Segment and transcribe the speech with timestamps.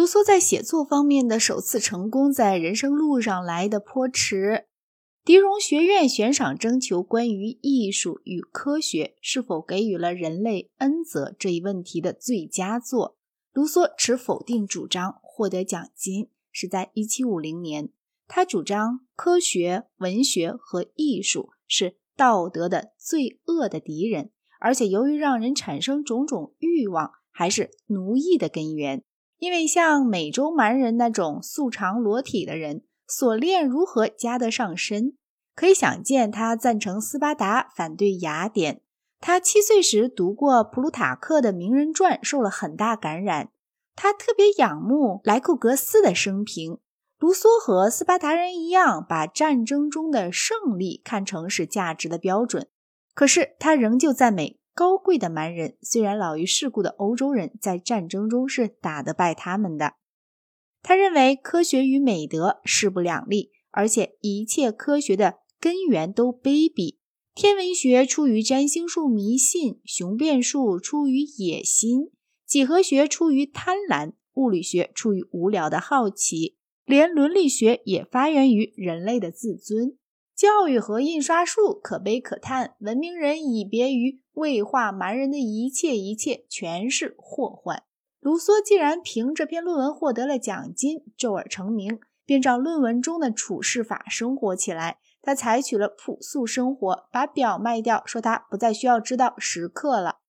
[0.00, 4.64] 卢梭在写作方面的首次成功，在人生路上来的颇迟。
[5.26, 13.18] 狄荣学院悬赏征求关于艺术与科学是否给予了人类恩泽这一问题的最佳作，
[13.52, 17.90] 卢梭持否定主张，获得奖金是在1750年。
[18.26, 24.30] 他主张科学、文学和艺术是道德的罪恶的敌人，
[24.60, 29.04] 而且由于让人产生种种欲望，还是奴役的根源。
[29.40, 32.84] 因为像美洲蛮人那种素常裸体的人。
[33.08, 35.14] 锁链如何加得上身？
[35.56, 38.82] 可以想见，他赞成斯巴达，反对雅典。
[39.18, 43.50] 他七岁时读过普鲁塔克的名人传，受了很大感染。
[43.96, 46.78] 他特别仰慕莱库格斯的生平。
[47.18, 52.68] 卢梭和斯巴达人一样，把战争中的胜利看成是价值的标准。
[53.12, 59.96] 可是他仍旧赞美高贵的蛮人，虽然老于世故的欧洲人在战争中是打得败他们的。
[60.80, 66.96] 他认为科学与美德势不两立，而且一切科学的根源都卑鄙。
[67.34, 72.10] 天文学出于占星术迷信，雄辩术出于野心，
[72.46, 76.56] 几何学出于贪婪，物理学出于无聊的好奇，
[76.86, 79.98] 连伦理学也发源于人类的自尊。
[80.40, 87.82] 教育和印刷术可悲可叹，文明人以别于未化蛮人的一切，一切全是祸患。
[88.20, 94.96] 卢梭既然凭这篇论文获得了奖金，骤而成名，便照论文中的处事法生活起来。
[95.20, 100.20] 他采取了朴素生活，把表卖掉，说他不再需要知道时刻了。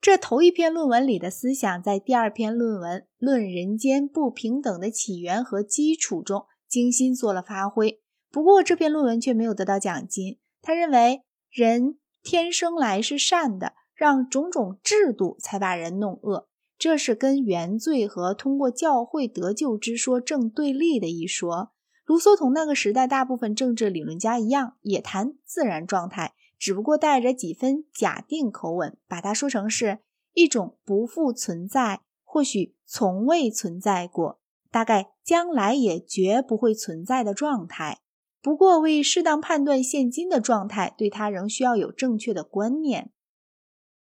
[0.00, 8.00] 这头一篇论文里的思想，在第二篇论文《论人间不平等的起源和基础》中精心做了发挥。
[8.34, 10.40] 不过，这篇论文却没有得到奖金。
[10.60, 16.48] 他认为人天生来是善的，让种种制度才把人弄恶。
[16.76, 21.70] 这是跟原罪和通过教会得救之说正对立的一说。
[22.04, 30.00] 卢梭同那个时代大部分政治理论家一样，也谈自然状态，只不过带着几分假定口吻，把它说成是
[30.32, 34.40] 一种不复存在，或许从未存在过，
[34.72, 38.00] 大概将来也绝不会存在的状态。
[38.44, 43.10] 不过，为适当判断现今的状态，对他仍需要有正确的观念。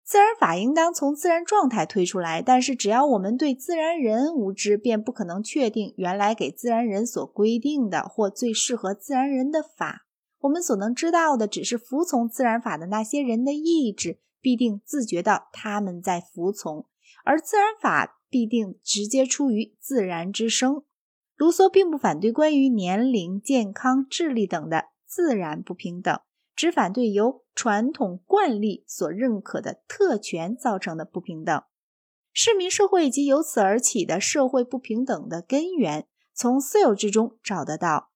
[0.05, 10.07] 自然法应当从自然状态推出来，但是只要我们对自然人无知，便不可能确定原来给自然人所规定的或最适合自然人的法。
[10.43, 16.87] 我们所能知道的，只是服从自然法的那些人的意志必定自觉到他们在服从，
[17.25, 20.85] 而自然法必定直接出于自然之生。
[21.39, 26.21] 卢梭并不反对关于年龄、健康、智力等的自然不平等。
[26.57, 31.63] 只反对由传统惯例所认可的特权造成的不平等，
[32.33, 38.11] 市民社会以及由此而起的社会不平等的根源，从私有制中找得到。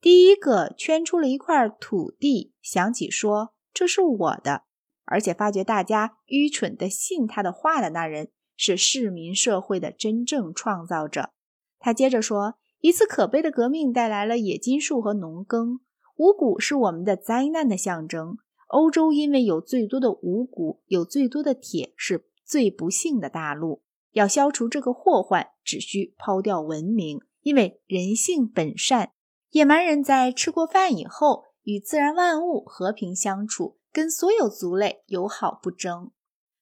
[0.00, 4.62] 第一个圈出了一块土地，想起说这是我的，
[5.04, 11.32] 而且发觉大家愚蠢的信他的话的那人，是市民社会的真正创造者。
[11.78, 15.78] 他接着说，一次可悲的革命带来了冶金术和农耕。
[16.16, 18.38] 五谷是我们的灾难的象征。
[18.66, 23.82] 欧洲因为有最多的五谷，有最多的铁，是最不幸的大陆。
[24.10, 29.12] 要消除这个祸患，只需抛掉文明，因为人性本善。
[29.50, 36.10] 野蛮人在吃过饭以后，与自然万物和平相处，跟所有族类友好不争。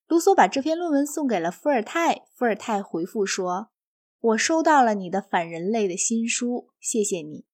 [0.07, 3.71] 卢梭把这篇论文送给了伏尔泰，伏尔泰回复说
[4.21, 7.47] ：“我收到了你的反人类的新书，谢谢你。”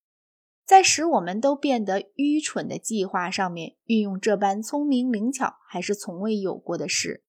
[0.67, 7.23] 在使我们都变得愚蠢的计划上面运用这般聪明灵巧，还是从未有过的事。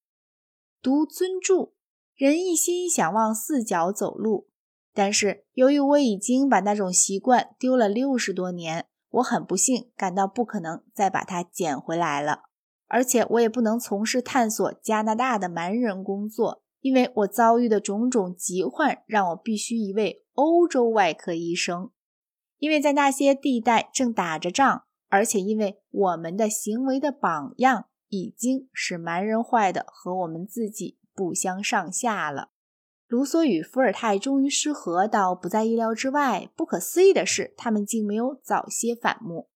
[0.81, 1.73] 读尊著，
[2.15, 4.49] 人一心想往四角走路，
[4.91, 12.45] 但是由于我已经把那种习惯丢了六十多年，我很不幸感到不可能再把它捡回来了。
[12.87, 21.91] 而且我也不能从事探索加拿大的蛮人工作，因为我遭遇的种种疾患让我必须一位欧洲外科医生。
[22.59, 32.51] 因为在那些地带正打着仗，而且因为我们的行为的榜样已经使蛮人坏的和我们自己不相上下了。
[33.05, 36.49] 卢梭与伏尔泰终于失和，到不在意料之外。
[36.55, 39.49] 不可思议的是，他们竟没有早些反目。